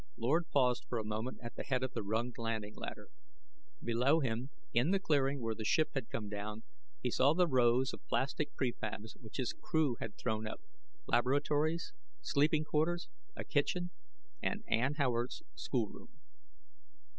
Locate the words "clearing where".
4.99-5.53